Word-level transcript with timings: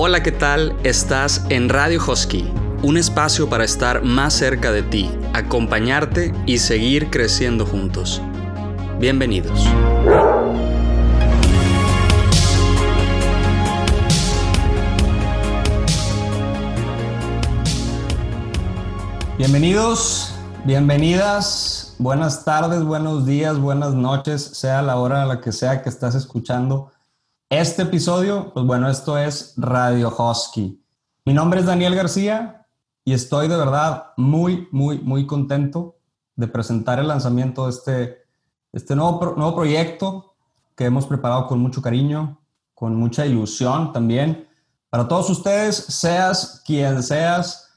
Hola, 0.00 0.22
¿qué 0.22 0.32
tal? 0.32 0.76
Estás 0.84 1.46
en 1.48 1.70
Radio 1.70 1.98
Husky, 2.06 2.44
un 2.82 2.98
espacio 2.98 3.48
para 3.48 3.64
estar 3.64 4.02
más 4.02 4.34
cerca 4.34 4.70
de 4.70 4.82
ti, 4.82 5.10
acompañarte 5.32 6.34
y 6.44 6.58
seguir 6.58 7.08
creciendo 7.08 7.64
juntos. 7.64 8.20
Bienvenidos. 9.00 9.66
Bienvenidos, 19.38 20.34
bienvenidas, 20.64 21.77
buenas 21.98 22.44
tardes, 22.44 22.84
buenos 22.84 23.26
días, 23.26 23.58
buenas 23.58 23.92
noches, 23.92 24.42
sea 24.42 24.82
la 24.82 24.96
hora 24.96 25.22
a 25.22 25.26
la 25.26 25.40
que 25.40 25.52
sea 25.52 25.82
que 25.82 25.88
estás 25.88 26.14
escuchando 26.14 26.92
este 27.50 27.82
episodio, 27.82 28.52
pues 28.52 28.64
bueno, 28.66 28.88
esto 28.88 29.18
es 29.18 29.54
Radio 29.56 30.14
Husky. 30.16 30.80
Mi 31.24 31.32
nombre 31.32 31.60
es 31.60 31.66
Daniel 31.66 31.94
García 31.94 32.66
y 33.04 33.14
estoy 33.14 33.48
de 33.48 33.56
verdad 33.56 34.12
muy, 34.16 34.68
muy, 34.70 35.00
muy 35.00 35.26
contento 35.26 35.96
de 36.36 36.46
presentar 36.46 37.00
el 37.00 37.08
lanzamiento 37.08 37.64
de 37.64 37.70
este, 37.70 38.18
este 38.72 38.94
nuevo, 38.94 39.34
nuevo 39.36 39.56
proyecto 39.56 40.34
que 40.76 40.84
hemos 40.84 41.06
preparado 41.06 41.46
con 41.46 41.58
mucho 41.58 41.82
cariño, 41.82 42.38
con 42.74 42.94
mucha 42.94 43.26
ilusión 43.26 43.92
también. 43.92 44.46
Para 44.88 45.08
todos 45.08 45.28
ustedes, 45.30 45.76
seas 45.76 46.62
quien 46.64 47.02
seas, 47.02 47.67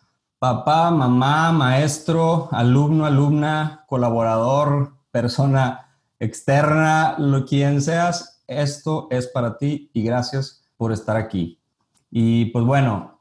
papá, 0.42 0.90
mamá, 0.90 1.52
maestro, 1.52 2.50
alumno, 2.52 3.06
alumna, 3.06 3.86
colaborador, 3.86 4.96
persona 5.12 6.00
externa, 6.20 7.14
lo 7.20 7.46
quien 7.46 7.80
seas, 7.80 8.42
esto 8.48 9.08
es 9.12 9.28
para 9.28 9.60
ti 9.60 9.92
y 9.94 10.02
gracias 10.02 10.64
por 10.78 10.94
estar 10.94 11.16
aquí. 11.16 11.60
Y 12.10 12.46
pues 12.46 12.66
bueno, 12.66 13.20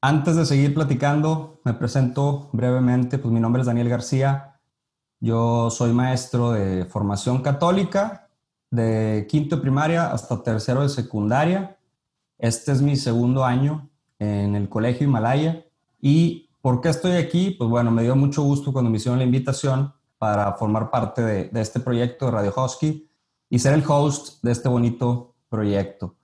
antes 0.00 0.36
de 0.36 0.46
seguir 0.46 0.74
platicando, 0.74 1.60
me 1.64 1.74
presento 1.74 2.50
brevemente, 2.52 3.18
pues 3.18 3.34
mi 3.34 3.40
nombre 3.40 3.62
es 3.62 3.66
Daniel 3.66 3.88
García, 3.88 4.60
yo 5.18 5.70
soy 5.70 5.92
maestro 5.92 6.52
de 6.52 6.84
formación 6.84 7.42
católica, 7.42 8.28
de 8.70 9.26
quinto 9.28 9.56
de 9.56 9.62
primaria 9.62 10.12
hasta 10.12 10.40
tercero 10.44 10.82
de 10.82 10.88
secundaria. 10.88 11.78
Este 12.38 12.70
es 12.70 12.80
mi 12.80 12.94
segundo 12.94 13.44
año 13.44 13.90
en 14.20 14.54
el 14.54 14.68
Colegio 14.68 15.08
Himalaya. 15.08 15.64
¿Y 16.06 16.50
por 16.60 16.82
qué 16.82 16.90
estoy 16.90 17.12
aquí? 17.12 17.52
Pues 17.52 17.70
bueno, 17.70 17.90
me 17.90 18.02
dio 18.02 18.14
mucho 18.14 18.42
gusto 18.42 18.74
cuando 18.74 18.90
me 18.90 18.98
hicieron 18.98 19.18
la 19.18 19.24
invitación 19.24 19.94
para 20.18 20.52
formar 20.52 20.90
parte 20.90 21.22
de, 21.22 21.50
este 21.54 21.80
proyecto 21.80 22.26
de 22.26 22.30
Radio 22.30 22.52
Husky 22.54 23.08
y 23.48 23.58
ser 23.58 23.72
el 23.72 23.82
host 23.88 24.44
de 24.44 24.52
este 24.52 24.68
bonito 24.68 25.34
proyecto. 25.48 26.16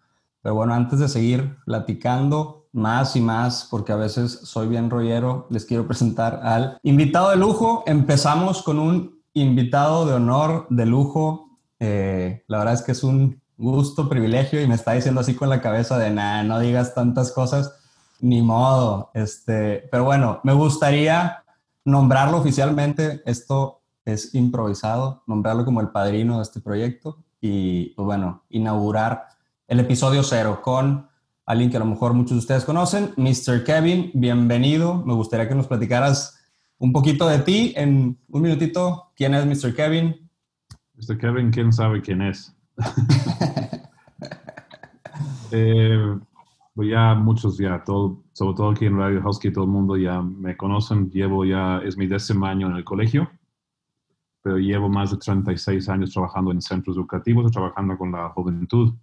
Pero 0.42 0.54
bueno, 0.54 0.74
antes 0.74 0.98
de 0.98 1.08
seguir 1.08 1.56
platicando 1.64 2.66
más 2.72 3.16
y 3.16 3.22
más, 3.22 3.68
porque 3.70 3.92
a 3.92 3.96
veces 3.96 4.40
soy 4.42 4.68
bien 4.68 4.90
rollero, 4.90 5.46
les 5.48 5.64
quiero 5.64 5.86
presentar 5.86 6.40
al 6.42 6.78
invitado 6.82 7.30
de 7.30 7.36
lujo. 7.36 7.82
Empezamos 7.86 8.62
con 8.62 8.78
un 8.78 9.22
invitado 9.32 10.04
de 10.04 10.12
honor, 10.12 10.66
de 10.68 10.84
lujo. 10.84 11.56
Eh, 11.78 12.44
la 12.48 12.58
verdad 12.58 12.74
es 12.74 12.82
que 12.82 12.92
es 12.92 13.02
un 13.02 13.40
gusto, 13.56 14.10
privilegio 14.10 14.60
y 14.60 14.66
me 14.66 14.74
está 14.74 14.92
diciendo 14.92 15.22
así 15.22 15.34
con 15.34 15.48
la 15.48 15.62
cabeza 15.62 15.98
de, 15.98 16.10
nada, 16.10 16.42
no 16.42 16.60
digas 16.60 16.94
tantas 16.94 17.32
cosas, 17.32 17.79
ni 18.20 18.42
modo. 18.42 19.10
Este, 19.14 19.88
pero 19.90 20.04
bueno, 20.04 20.40
me 20.44 20.52
gustaría 20.52 21.44
nombrarlo 21.84 22.38
oficialmente. 22.38 23.22
Esto 23.24 23.82
es 24.04 24.34
improvisado, 24.34 25.22
nombrarlo 25.26 25.64
como 25.64 25.80
el 25.80 25.88
padrino 25.88 26.36
de 26.36 26.42
este 26.42 26.60
proyecto 26.60 27.22
y, 27.40 27.94
pues 27.94 28.06
bueno, 28.06 28.44
inaugurar 28.50 29.26
el 29.68 29.80
episodio 29.80 30.22
cero 30.22 30.60
con 30.62 31.08
alguien 31.46 31.70
que 31.70 31.76
a 31.76 31.80
lo 31.80 31.86
mejor 31.86 32.14
muchos 32.14 32.32
de 32.32 32.38
ustedes 32.38 32.64
conocen, 32.64 33.12
Mr. 33.16 33.64
Kevin, 33.64 34.10
bienvenido. 34.14 35.02
Me 35.04 35.14
gustaría 35.14 35.48
que 35.48 35.54
nos 35.54 35.66
platicaras 35.66 36.38
un 36.78 36.92
poquito 36.92 37.28
de 37.28 37.40
ti 37.40 37.72
en 37.76 38.18
un 38.28 38.42
minutito. 38.42 39.12
¿Quién 39.16 39.34
es 39.34 39.46
Mr. 39.46 39.74
Kevin? 39.74 40.30
Mr. 40.94 41.18
Kevin, 41.18 41.50
¿quién 41.50 41.72
sabe 41.72 42.02
quién 42.02 42.22
es? 42.22 42.54
eh, 45.50 46.18
pues 46.80 46.90
ya 46.90 47.14
muchos, 47.14 47.58
ya, 47.58 47.84
todo, 47.84 48.22
sobre 48.32 48.56
todo 48.56 48.70
aquí 48.70 48.86
en 48.86 48.96
Radio 48.96 49.22
Husky, 49.24 49.52
todo 49.52 49.64
el 49.64 49.70
mundo 49.70 49.96
ya 49.96 50.22
me 50.22 50.56
conocen. 50.56 51.10
Llevo 51.10 51.44
ya, 51.44 51.78
es 51.78 51.96
mi 51.96 52.06
décimo 52.06 52.46
año 52.46 52.68
en 52.68 52.76
el 52.76 52.84
colegio 52.84 53.30
pero 54.42 54.58
llevo 54.58 54.88
más 54.88 55.10
de 55.10 55.18
36 55.18 55.88
años 55.88 56.12
trabajando 56.12 56.50
en 56.50 56.62
centros 56.62 56.96
educativos, 56.96 57.50
trabajando 57.52 57.96
con 57.98 58.12
la 58.12 58.28
juventud 58.30 58.94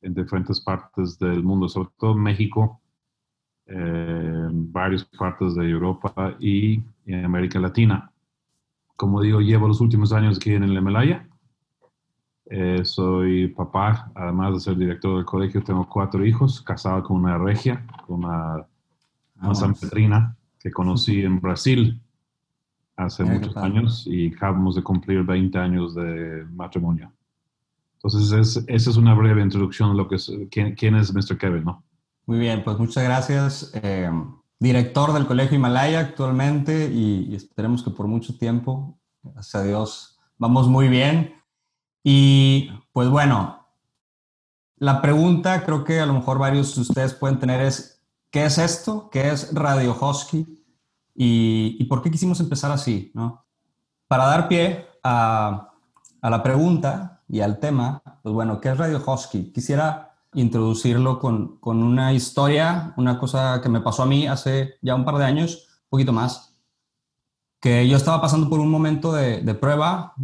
en 0.00 0.14
diferentes 0.14 0.60
partes 0.60 1.18
del 1.18 1.42
mundo, 1.42 1.68
sobre 1.68 1.90
todo 1.98 2.14
México, 2.14 2.80
en 3.66 4.72
varias 4.72 5.04
partes 5.04 5.54
de 5.54 5.68
Europa 5.68 6.34
y 6.38 6.82
en 7.06 7.24
América 7.24 7.58
Latina. 7.58 8.10
Como 8.96 9.20
digo, 9.20 9.40
llevo 9.40 9.68
los 9.68 9.80
últimos 9.80 10.12
años 10.12 10.36
aquí 10.36 10.52
en 10.52 10.64
el 10.64 10.72
Himalaya. 10.72 11.26
Eh, 12.46 12.84
soy 12.84 13.48
papá, 13.48 14.10
además 14.14 14.54
de 14.54 14.60
ser 14.60 14.76
director 14.76 15.16
del 15.16 15.24
colegio, 15.24 15.62
tengo 15.62 15.88
cuatro 15.88 16.24
hijos, 16.26 16.60
casado 16.60 17.02
con 17.02 17.16
una 17.16 17.38
regia, 17.38 17.86
con 18.06 18.24
una, 18.24 18.66
una 19.40 19.54
San 19.54 19.74
Petrina 19.74 20.36
que 20.58 20.70
conocí 20.70 21.22
en 21.24 21.40
Brasil 21.40 22.00
hace 22.96 23.24
muchos 23.24 23.56
años 23.56 24.06
y 24.06 24.32
acabamos 24.32 24.76
de 24.76 24.82
cumplir 24.82 25.22
20 25.24 25.58
años 25.58 25.94
de 25.94 26.46
matrimonio. 26.52 27.12
Entonces, 27.96 28.62
esa 28.68 28.90
es 28.90 28.96
una 28.96 29.14
breve 29.14 29.42
introducción 29.42 29.90
de 29.90 29.96
lo 29.96 30.08
que 30.08 30.16
es, 30.16 30.30
quién, 30.50 30.94
es 30.94 31.12
Mr. 31.12 31.38
Kevin, 31.38 31.64
¿no? 31.64 31.82
Muy 32.26 32.38
bien, 32.38 32.62
pues 32.62 32.78
muchas 32.78 33.02
gracias. 33.02 33.72
Eh, 33.74 34.10
director 34.60 35.12
del 35.12 35.26
Colegio 35.26 35.56
Himalaya 35.56 36.00
actualmente 36.00 36.90
y, 36.92 37.34
esperemos 37.34 37.82
que 37.82 37.90
por 37.90 38.06
mucho 38.06 38.36
tiempo, 38.36 38.98
gracias 39.22 39.54
a 39.54 39.64
Dios, 39.64 40.18
vamos 40.38 40.68
muy 40.68 40.88
bien. 40.88 41.34
Y 42.06 42.70
pues 42.92 43.08
bueno, 43.08 43.66
la 44.76 45.00
pregunta 45.00 45.64
creo 45.64 45.82
que 45.82 45.98
a 46.00 46.06
lo 46.06 46.12
mejor 46.12 46.38
varios 46.38 46.74
de 46.74 46.82
ustedes 46.82 47.14
pueden 47.14 47.38
tener 47.38 47.62
es, 47.62 48.02
¿qué 48.30 48.44
es 48.44 48.58
esto? 48.58 49.08
¿Qué 49.10 49.30
es 49.30 49.54
Radio 49.54 49.96
Husky? 49.98 50.62
¿Y, 51.14 51.82
por 51.84 52.02
qué 52.02 52.10
quisimos 52.10 52.38
empezar 52.40 52.70
así? 52.70 53.10
¿no? 53.14 53.46
Para 54.06 54.26
dar 54.26 54.48
pie 54.48 54.86
a, 55.02 55.72
a, 56.20 56.30
la 56.30 56.42
pregunta 56.42 57.22
y 57.28 57.40
al 57.40 57.58
tema, 57.58 58.02
pues 58.22 58.34
bueno, 58.34 58.60
¿qué 58.60 58.68
es 58.68 58.76
Radio 58.76 59.02
Husky? 59.04 59.52
Quisiera 59.52 60.14
introducirlo 60.34 61.18
con, 61.18 61.56
con, 61.58 61.82
una 61.82 62.12
historia, 62.12 62.92
una 62.98 63.18
cosa 63.18 63.60
que 63.62 63.70
me 63.70 63.80
pasó 63.80 64.02
a 64.02 64.06
mí 64.06 64.26
hace 64.26 64.74
ya 64.82 64.94
un 64.94 65.04
par 65.06 65.16
de 65.16 65.24
años, 65.24 65.68
un 65.84 65.88
poquito 65.88 66.12
más, 66.12 66.54
que 67.60 67.88
yo 67.88 67.96
estaba 67.96 68.20
pasando 68.20 68.50
por 68.50 68.60
un 68.60 68.70
momento 68.70 69.12
de, 69.12 69.40
de 69.40 69.54
prueba, 69.54 70.14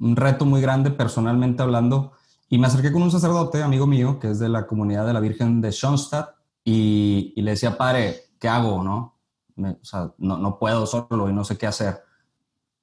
un 0.00 0.16
reto 0.16 0.44
muy 0.44 0.60
grande 0.60 0.90
personalmente 0.90 1.62
hablando, 1.62 2.12
y 2.48 2.58
me 2.58 2.66
acerqué 2.66 2.92
con 2.92 3.02
un 3.02 3.10
sacerdote, 3.10 3.62
amigo 3.62 3.86
mío, 3.86 4.18
que 4.18 4.30
es 4.30 4.38
de 4.38 4.48
la 4.48 4.66
comunidad 4.66 5.06
de 5.06 5.12
la 5.12 5.20
Virgen 5.20 5.60
de 5.60 5.70
Schoenstatt, 5.70 6.30
y, 6.64 7.32
le 7.36 7.52
decía, 7.52 7.76
padre, 7.76 8.30
¿qué 8.38 8.48
hago? 8.48 8.82
¿no? 8.82 9.18
no, 9.56 10.38
no, 10.38 10.58
puedo 10.58 10.86
solo 10.86 11.28
y 11.28 11.32
no 11.32 11.44
sé 11.44 11.56
qué 11.56 11.66
hacer. 11.66 12.02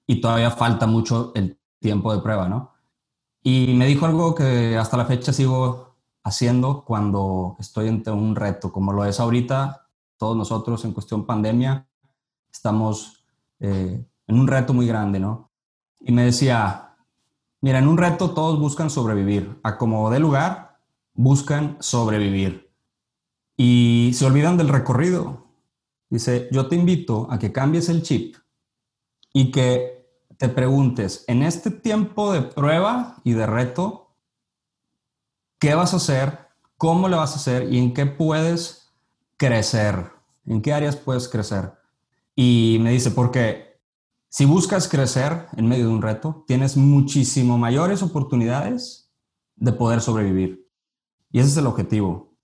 Y 0.07 0.21
todavía 0.21 0.51
falta 0.51 0.87
mucho 0.87 1.31
el 1.35 1.57
tiempo 1.79 2.13
de 2.13 2.21
prueba, 2.21 2.49
¿no? 2.49 2.73
Y 3.43 3.75
me 3.75 3.85
dijo 3.85 4.07
algo 4.07 4.33
que 4.33 4.75
hasta 4.75 4.97
la 4.97 5.05
fecha 5.05 5.31
sigo 5.31 5.95
haciendo 6.23 6.83
cuando 6.83 7.55
estoy 7.59 7.87
ante 7.87 8.09
un 8.09 8.35
reto, 8.35 8.71
como 8.71 8.91
lo 8.91 9.05
es 9.05 9.19
ahorita, 9.19 9.87
todos 10.17 10.35
nosotros 10.35 10.83
en 10.83 10.93
cuestión 10.93 11.25
pandemia, 11.25 11.87
estamos 12.51 13.23
eh, 13.59 14.03
en 14.27 14.39
un 14.39 14.47
reto 14.47 14.73
muy 14.73 14.87
grande, 14.87 15.19
¿no? 15.19 15.51
Y 15.99 16.11
me 16.11 16.25
decía, 16.25 16.94
mira, 17.65 17.79
en 17.79 17.87
un 17.87 17.97
reto 17.97 18.29
todos 18.29 18.59
buscan 18.59 18.91
sobrevivir, 18.91 19.59
a 19.63 19.79
como 19.79 20.11
de 20.11 20.19
lugar, 20.19 20.77
buscan 21.15 21.77
sobrevivir. 21.79 22.71
Y 23.57 24.11
se 24.13 24.23
olvidan 24.23 24.55
del 24.55 24.69
recorrido, 24.69 25.47
Dice, 26.07 26.47
yo 26.51 26.67
te 26.67 26.75
invito 26.75 27.27
a 27.31 27.39
que 27.39 27.51
cambies 27.51 27.89
el 27.89 28.03
chip 28.03 28.35
y 29.33 29.51
que 29.51 30.05
te 30.37 30.47
preguntes, 30.47 31.25
en 31.27 31.41
este 31.41 31.71
tiempo 31.71 32.31
de 32.31 32.43
prueba 32.43 33.17
y 33.23 33.33
de 33.33 33.47
reto, 33.47 34.15
¿qué 35.57 35.73
vas 35.73 35.93
a 35.93 35.97
hacer? 35.97 36.49
¿Cómo 36.77 37.09
le 37.09 37.15
vas 37.15 37.33
a 37.33 37.37
hacer? 37.37 37.73
¿Y 37.73 37.79
en 37.79 37.95
qué 37.95 38.05
puedes 38.05 38.93
crecer? 39.37 40.11
¿En 40.45 40.61
qué 40.61 40.71
áreas 40.71 40.95
puedes 40.95 41.27
crecer? 41.27 41.73
Y 42.35 42.77
me 42.81 42.91
dice, 42.91 43.09
porque 43.09 43.74
si 44.35 44.43
buscas 44.43 44.89
crecer 44.89 45.47
en 45.55 45.65
medio 45.65 45.87
de 45.87 45.93
un 45.93 46.01
reto, 46.01 46.43
tienes 46.45 46.75
muchísimo 46.75 47.57
mayores 47.57 48.03
oportunidades 48.03 49.09
de 49.55 49.71
poder 49.71 50.01
sobrevivir. 50.01 50.69
Y 51.31 51.39
ese 51.39 51.51
es 51.51 51.55
el 51.55 51.67
objetivo. 51.67 52.35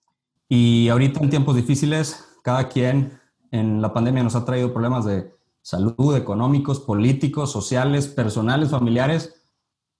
Y 0.47 0.88
ahorita 0.88 1.19
en 1.19 1.29
tiempos 1.29 1.53
difíciles, 1.53 2.23
cada 2.43 2.69
quien 2.69 3.19
en 3.51 3.81
la 3.81 3.91
pandemia 3.91 4.23
nos 4.23 4.35
ha 4.35 4.45
traído 4.45 4.71
problemas 4.71 5.03
de 5.03 5.35
salud, 5.61 6.15
económicos, 6.15 6.79
políticos, 6.79 7.51
sociales, 7.51 8.07
personales, 8.07 8.69
familiares, 8.69 9.44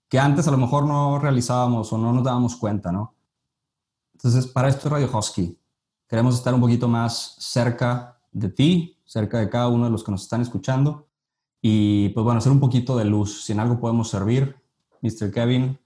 que 0.08 0.18
antes 0.18 0.48
a 0.48 0.52
lo 0.52 0.58
mejor 0.58 0.86
no 0.86 1.20
realizábamos 1.20 1.92
o 1.92 1.98
no 1.98 2.14
nos 2.14 2.24
dábamos 2.24 2.56
cuenta, 2.56 2.94
¿no? 2.94 3.16
Entonces, 4.14 4.48
para 4.48 4.70
esto 4.70 4.88
Radio 4.88 5.10
Husky, 5.14 5.60
queremos 6.08 6.36
estar 6.36 6.54
un 6.54 6.62
poquito 6.62 6.88
más 6.88 7.36
cerca 7.40 8.18
de 8.32 8.48
ti, 8.48 8.98
cerca 9.04 9.40
de 9.40 9.50
cada 9.50 9.68
uno 9.68 9.84
de 9.84 9.92
los 9.92 10.06
que 10.06 10.12
nos 10.12 10.22
están 10.22 10.40
escuchando 10.40 11.11
y 11.62 12.10
pues 12.10 12.24
bueno, 12.24 12.40
hacer 12.40 12.52
un 12.52 12.60
poquito 12.60 12.98
de 12.98 13.06
luz. 13.06 13.44
Si 13.44 13.54
en 13.54 13.60
algo 13.60 13.80
podemos 13.80 14.10
servir, 14.10 14.56
Mr. 15.02 15.32
Kevin, 15.32 15.78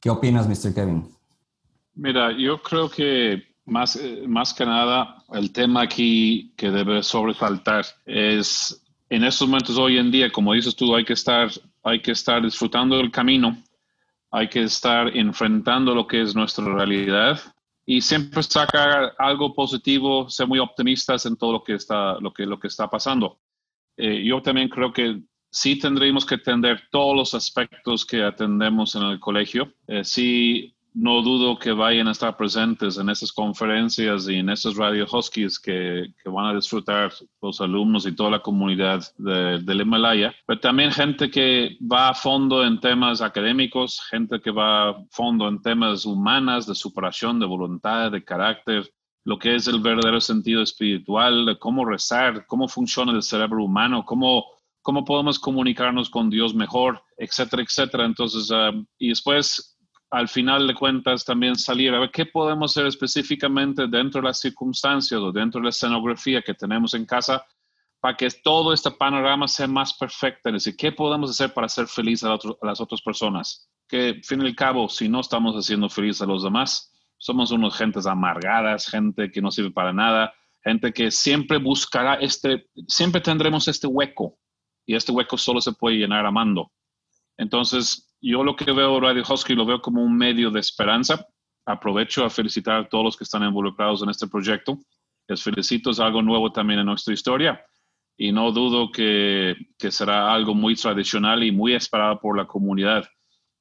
¿qué 0.00 0.10
opinas, 0.10 0.48
Mr. 0.48 0.74
Kevin? 0.74 1.08
Mira, 1.94 2.32
yo 2.36 2.60
creo 2.62 2.90
que 2.90 3.54
más, 3.64 3.96
eh, 3.96 4.24
más 4.26 4.52
que 4.52 4.66
nada 4.66 5.22
el 5.32 5.52
tema 5.52 5.82
aquí 5.82 6.52
que 6.56 6.70
debe 6.70 7.02
sobresaltar 7.02 7.84
es 8.04 8.82
en 9.08 9.24
estos 9.24 9.48
momentos 9.48 9.78
hoy 9.78 9.98
en 9.98 10.10
día, 10.10 10.30
como 10.30 10.52
dices 10.52 10.74
tú, 10.74 10.94
hay 10.94 11.04
que 11.04 11.12
estar, 11.12 11.50
hay 11.82 12.00
que 12.00 12.12
estar 12.12 12.42
disfrutando 12.42 12.96
del 12.96 13.10
camino, 13.10 13.56
hay 14.30 14.48
que 14.48 14.64
estar 14.64 15.16
enfrentando 15.16 15.94
lo 15.94 16.06
que 16.06 16.22
es 16.22 16.34
nuestra 16.34 16.64
realidad 16.64 17.40
y 17.84 18.00
siempre 18.00 18.42
sacar 18.42 19.14
algo 19.16 19.54
positivo, 19.54 20.28
ser 20.28 20.48
muy 20.48 20.58
optimistas 20.58 21.24
en 21.26 21.36
todo 21.36 21.52
lo 21.52 21.62
que 21.62 21.74
está, 21.74 22.18
lo 22.20 22.32
que, 22.32 22.44
lo 22.44 22.58
que 22.58 22.66
está 22.66 22.88
pasando. 22.88 23.38
Eh, 23.96 24.24
yo 24.24 24.42
también 24.42 24.68
creo 24.68 24.92
que 24.92 25.20
sí 25.50 25.78
tendríamos 25.78 26.26
que 26.26 26.36
atender 26.36 26.82
todos 26.90 27.16
los 27.16 27.34
aspectos 27.34 28.04
que 28.04 28.22
atendemos 28.22 28.94
en 28.94 29.02
el 29.02 29.20
colegio. 29.20 29.72
Eh, 29.86 30.04
sí 30.04 30.76
no 30.96 31.20
dudo 31.20 31.58
que 31.58 31.72
vayan 31.72 32.08
a 32.08 32.12
estar 32.12 32.34
presentes 32.38 32.96
en 32.96 33.10
esas 33.10 33.30
conferencias 33.30 34.28
y 34.30 34.36
en 34.36 34.48
esos 34.48 34.76
radio 34.76 35.06
huskies 35.10 35.60
que, 35.60 36.06
que 36.22 36.30
van 36.30 36.46
a 36.46 36.54
disfrutar 36.54 37.12
los 37.42 37.60
alumnos 37.60 38.06
y 38.06 38.16
toda 38.16 38.30
la 38.30 38.40
comunidad 38.40 39.04
del 39.18 39.80
Himalaya, 39.80 40.34
pero 40.46 40.58
también 40.58 40.90
gente 40.90 41.30
que 41.30 41.76
va 41.80 42.08
a 42.08 42.14
fondo 42.14 42.64
en 42.64 42.80
temas 42.80 43.20
académicos, 43.20 44.00
gente 44.08 44.40
que 44.40 44.50
va 44.50 44.88
a 44.88 44.96
fondo 45.10 45.48
en 45.48 45.60
temas 45.60 46.06
humanas, 46.06 46.66
de 46.66 46.74
superación, 46.74 47.38
de 47.38 47.46
voluntad, 47.46 48.10
de 48.10 48.24
carácter, 48.24 48.90
lo 49.26 49.38
que 49.38 49.56
es 49.56 49.66
el 49.66 49.80
verdadero 49.80 50.20
sentido 50.20 50.62
espiritual, 50.62 51.58
cómo 51.58 51.84
rezar, 51.84 52.46
cómo 52.46 52.68
funciona 52.68 53.12
el 53.12 53.22
cerebro 53.22 53.64
humano, 53.64 54.04
cómo 54.04 54.46
cómo 54.86 55.04
podemos 55.04 55.40
comunicarnos 55.40 56.08
con 56.08 56.30
Dios 56.30 56.54
mejor, 56.54 57.02
etcétera, 57.16 57.64
etcétera. 57.64 58.04
Entonces, 58.04 58.52
ah, 58.52 58.70
y 58.96 59.08
después 59.08 59.76
al 60.12 60.28
final 60.28 60.68
de 60.68 60.74
cuentas 60.74 61.24
también 61.24 61.56
salir 61.56 61.92
a 61.92 61.98
ver 61.98 62.12
qué 62.12 62.24
podemos 62.24 62.70
hacer 62.70 62.86
específicamente 62.86 63.88
dentro 63.88 64.20
de 64.20 64.28
las 64.28 64.38
circunstancias 64.38 65.20
o 65.20 65.32
dentro 65.32 65.58
de 65.60 65.64
la 65.64 65.70
escenografía 65.70 66.40
que 66.40 66.54
tenemos 66.54 66.94
en 66.94 67.04
casa 67.04 67.44
para 67.98 68.16
que 68.16 68.28
todo 68.44 68.72
este 68.72 68.92
panorama 68.92 69.48
sea 69.48 69.66
más 69.66 69.92
perfecto. 69.94 70.50
Es 70.50 70.52
decir, 70.64 70.76
¿qué 70.76 70.92
podemos 70.92 71.30
hacer 71.30 71.52
para 71.52 71.66
hacer 71.66 71.88
feliz 71.88 72.22
a, 72.22 72.38
las 72.62 72.80
otras 72.80 73.02
personas? 73.02 73.68
Que, 73.88 74.10
al 74.10 74.22
fin 74.22 74.42
y 74.42 74.46
al 74.46 74.54
cabo, 74.54 74.88
si 74.88 75.08
no 75.08 75.18
estamos 75.18 75.56
haciendo 75.56 75.88
feliz 75.88 76.22
a 76.22 76.26
los 76.26 76.44
demás, 76.44 76.92
somos 77.18 77.50
unos 77.50 77.76
gentes 77.76 78.06
amargadas, 78.06 78.86
gente 78.86 79.30
que 79.30 79.40
no 79.40 79.50
sirve 79.50 79.70
para 79.70 79.92
nada, 79.92 80.32
gente 80.62 80.92
que 80.92 81.10
siempre 81.10 81.58
buscará 81.58 82.14
este, 82.14 82.66
siempre 82.88 83.20
tendremos 83.20 83.68
este 83.68 83.86
hueco 83.86 84.38
y 84.84 84.94
este 84.94 85.12
hueco 85.12 85.36
solo 85.38 85.60
se 85.60 85.72
puede 85.72 85.96
llenar 85.96 86.26
amando. 86.26 86.70
Entonces, 87.36 88.14
yo 88.20 88.42
lo 88.42 88.56
que 88.56 88.72
veo 88.72 89.00
Radio 89.00 89.22
Husky 89.28 89.54
lo 89.54 89.66
veo 89.66 89.80
como 89.80 90.02
un 90.02 90.16
medio 90.16 90.50
de 90.50 90.60
esperanza. 90.60 91.26
Aprovecho 91.66 92.24
a 92.24 92.30
felicitar 92.30 92.76
a 92.80 92.88
todos 92.88 93.04
los 93.04 93.16
que 93.16 93.24
están 93.24 93.42
involucrados 93.42 94.02
en 94.02 94.10
este 94.10 94.26
proyecto. 94.26 94.78
Les 95.28 95.42
felicito, 95.42 95.90
es 95.90 96.00
algo 96.00 96.22
nuevo 96.22 96.52
también 96.52 96.80
en 96.80 96.86
nuestra 96.86 97.12
historia 97.12 97.64
y 98.16 98.32
no 98.32 98.50
dudo 98.52 98.90
que, 98.90 99.54
que 99.78 99.90
será 99.90 100.32
algo 100.32 100.54
muy 100.54 100.74
tradicional 100.74 101.42
y 101.42 101.52
muy 101.52 101.74
esperado 101.74 102.18
por 102.20 102.36
la 102.36 102.46
comunidad. 102.46 103.06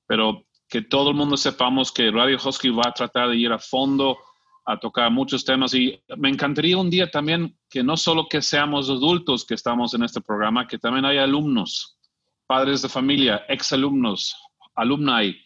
Pero 0.07 0.44
que 0.67 0.81
todo 0.81 1.09
el 1.09 1.15
mundo 1.15 1.37
sepamos 1.37 1.91
que 1.91 2.11
Radio 2.11 2.37
Husky 2.43 2.69
va 2.69 2.87
a 2.87 2.93
tratar 2.93 3.29
de 3.29 3.37
ir 3.37 3.51
a 3.51 3.59
fondo 3.59 4.17
a 4.65 4.79
tocar 4.79 5.11
muchos 5.11 5.45
temas 5.45 5.73
y 5.75 6.01
me 6.17 6.29
encantaría 6.29 6.77
un 6.77 6.89
día 6.89 7.09
también 7.11 7.55
que 7.69 7.83
no 7.83 7.95
solo 7.97 8.27
que 8.27 8.41
seamos 8.41 8.89
adultos 8.89 9.45
que 9.45 9.53
estamos 9.53 9.93
en 9.93 10.03
este 10.03 10.21
programa, 10.21 10.67
que 10.67 10.79
también 10.79 11.05
haya 11.05 11.23
alumnos, 11.23 11.99
padres 12.47 12.81
de 12.81 12.89
familia, 12.89 13.45
exalumnos, 13.47 14.35
alumni 14.73 15.37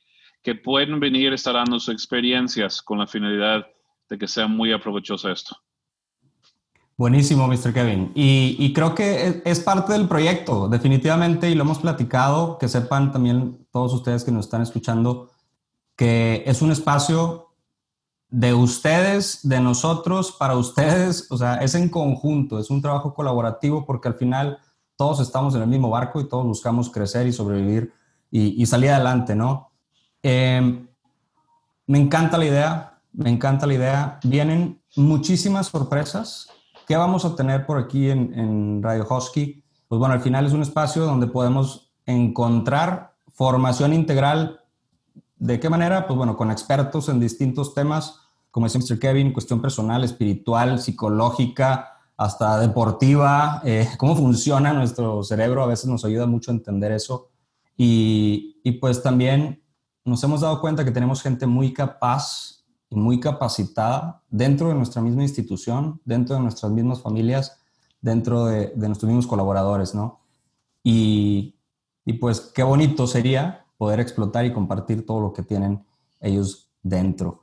que 0.41 0.55
pueden 0.55 0.99
venir 0.99 1.33
a 1.33 1.35
estar 1.35 1.53
dando 1.53 1.79
sus 1.79 1.93
experiencias 1.93 2.81
con 2.81 2.99
la 2.99 3.07
finalidad 3.07 3.67
de 4.09 4.17
que 4.17 4.27
sea 4.27 4.47
muy 4.47 4.71
aprovechoso 4.71 5.29
esto. 5.29 5.57
Buenísimo, 6.99 7.47
Mr. 7.47 7.73
Kevin. 7.73 8.11
Y, 8.13 8.73
creo 8.73 8.93
que 8.93 9.41
es 9.45 9.61
parte 9.61 9.93
del 9.93 10.09
proyecto, 10.09 10.67
definitivamente, 10.67 11.49
y 11.49 11.55
lo 11.55 11.63
hemos 11.63 11.79
platicado, 11.79 12.57
que 12.57 12.67
sepan 12.67 13.13
también 13.13 13.65
todos 13.71 13.93
ustedes 13.93 14.23
que 14.23 14.31
nos 14.31 14.45
están 14.45 14.61
escuchando, 14.61 15.29
que 15.95 16.43
es 16.45 16.61
un 16.61 16.71
espacio 16.71 17.49
de 18.29 18.53
ustedes, 18.53 19.47
de 19.47 19.59
nosotros, 19.59 20.31
para 20.31 20.55
ustedes, 20.55 21.31
o 21.31 21.37
sea, 21.37 21.55
es 21.55 21.75
en 21.75 21.89
conjunto, 21.89 22.59
es 22.59 22.69
un 22.69 22.81
trabajo 22.81 23.13
colaborativo 23.13 23.85
porque 23.85 24.07
al 24.07 24.15
final 24.15 24.59
todos 24.95 25.19
estamos 25.19 25.55
en 25.55 25.61
el 25.61 25.67
mismo 25.67 25.89
barco 25.89 26.19
y 26.19 26.27
todos 26.27 26.45
buscamos 26.45 26.89
crecer 26.89 27.25
y 27.25 27.33
sobrevivir 27.33 27.93
y, 28.31 28.65
salir 28.65 28.91
adelante, 28.91 29.35
¿no? 29.35 29.71
Em, 30.21 30.87
me 31.87 31.97
encanta 31.97 32.37
la 32.37 32.45
idea, 32.45 33.01
me 33.13 33.29
encanta 33.29 33.65
la 33.65 33.73
idea. 33.73 34.19
Vienen 34.23 34.81
muchísimas 34.95 35.67
sorpresas. 35.67 36.49
¿Qué 36.87 36.97
vamos 36.97 37.25
a 37.25 37.35
tener 37.35 37.65
por 37.65 37.79
aquí 37.79 38.09
en, 38.09 38.83
Radio 38.83 39.07
Husky? 39.09 39.63
Pues 39.87 39.99
bueno, 39.99 40.13
al 40.13 40.21
final 40.21 40.45
es 40.45 40.53
un 40.53 40.61
espacio 40.61 41.05
donde 41.05 41.27
podemos 41.27 41.91
encontrar 42.05 43.08
formación 43.39 43.93
integral. 43.93 44.59
¿De 45.37 45.61
qué 45.61 45.69
manera? 45.69 46.07
Pues 46.07 46.17
bueno, 46.17 46.35
con 46.35 46.51
expertos 46.51 47.07
en 47.07 47.21
distintos 47.21 47.73
temas, 47.73 48.19
como 48.51 48.65
dice 48.65 48.79
Mr. 48.79 48.99
Kevin, 48.99 49.31
cuestión 49.31 49.61
personal, 49.61 50.03
espiritual, 50.03 50.77
psicológica, 50.77 51.87
hasta 52.17 52.59
deportiva, 52.59 53.61
eh, 53.63 53.87
cómo 53.97 54.17
funciona 54.17 54.73
nuestro 54.73 55.23
cerebro, 55.23 55.63
a 55.63 55.67
veces 55.67 55.85
nos 55.85 56.03
ayuda 56.03 56.25
mucho 56.25 56.51
a 56.51 56.55
entender 56.55 56.91
eso. 56.91 57.29
Y, 57.77 58.59
y, 58.61 58.73
pues 58.73 59.01
también 59.01 59.63
nos 60.03 60.21
hemos 60.21 60.41
dado 60.41 60.59
cuenta 60.59 60.83
que 60.83 60.91
tenemos 60.91 61.21
gente 61.21 61.45
muy 61.45 61.71
capaz 61.71 62.65
y 62.89 62.97
muy 62.97 63.21
capacitada 63.21 64.21
dentro 64.27 64.67
de 64.67 64.75
nuestra 64.75 65.01
misma 65.01 65.23
institución, 65.23 66.01
dentro 66.03 66.35
de 66.35 66.41
nuestras 66.41 66.73
mismas 66.73 67.01
familias, 67.01 67.57
dentro 68.01 68.47
de, 68.47 68.73
de 68.75 68.87
nuestros 68.87 69.07
mismos 69.07 69.27
colaboradores, 69.27 69.95
¿no? 69.95 70.19
Y, 70.83 71.55
y, 72.09 72.13
pues 72.13 72.41
qué 72.41 72.63
bonito 72.63 73.07
sería 73.07 73.65
poder 73.77 73.99
explotar 73.99 74.45
y 74.45 74.53
compartir 74.53 75.05
todo 75.05 75.21
lo 75.21 75.33
que 75.33 75.43
tienen 75.43 75.85
ellos 76.19 76.71
dentro. 76.81 77.41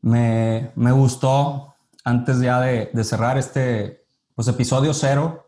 Me, 0.00 0.72
me 0.76 0.92
gustó, 0.92 1.74
antes 2.04 2.40
ya 2.40 2.60
de, 2.60 3.04
cerrar 3.04 3.38
este 3.38 4.06
pues, 4.34 4.48
episodio 4.48 4.94
cero, 4.94 5.46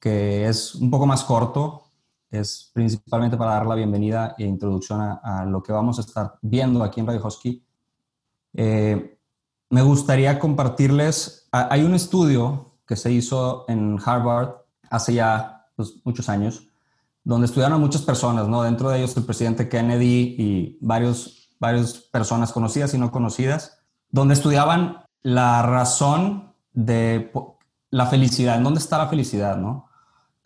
que 0.00 0.46
es 0.48 0.74
un 0.74 0.90
poco 0.90 1.06
más 1.06 1.24
corto, 1.24 1.84
es 2.30 2.70
principalmente 2.74 3.36
para 3.36 3.52
dar 3.52 3.66
la 3.66 3.74
bienvenida 3.74 4.34
e 4.36 4.44
introducción 4.44 5.00
a, 5.00 5.44
lo 5.46 5.62
que 5.62 5.72
vamos 5.72 5.98
a 5.98 6.02
estar 6.02 6.38
viendo 6.42 6.82
aquí 6.82 7.00
en 7.00 7.06
Radio 7.06 7.24
Husky. 7.24 7.64
Eh, 8.54 9.18
me 9.70 9.82
gustaría 9.82 10.38
compartirles, 10.38 11.48
hay 11.52 11.82
un 11.82 11.94
estudio 11.94 12.78
que 12.86 12.96
se 12.96 13.12
hizo 13.12 13.64
en 13.68 13.98
Harvard 14.04 14.54
hace 14.90 15.14
ya 15.14 15.68
pues, 15.76 15.94
muchos 16.04 16.28
años, 16.28 16.65
donde 17.26 17.46
estudiaron 17.46 17.76
a 17.76 17.78
muchas 17.78 18.02
personas, 18.02 18.48
¿no? 18.48 18.62
Dentro 18.62 18.88
de 18.88 18.98
ellos 18.98 19.16
el 19.16 19.24
presidente 19.24 19.68
Kennedy 19.68 20.36
y 20.38 20.78
varios, 20.80 21.50
varias 21.58 21.94
personas 21.94 22.52
conocidas 22.52 22.94
y 22.94 22.98
no 22.98 23.10
conocidas, 23.10 23.78
donde 24.10 24.34
estudiaban 24.34 25.04
la 25.22 25.62
razón 25.62 26.54
de 26.72 27.32
la 27.90 28.06
felicidad, 28.06 28.56
en 28.56 28.64
dónde 28.64 28.80
está 28.80 28.98
la 28.98 29.08
felicidad, 29.08 29.56
¿no? 29.56 29.86